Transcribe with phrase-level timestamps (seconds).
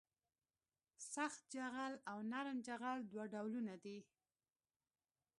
[1.13, 3.97] سخت جغل او نرم جغل دوه ډولونه دي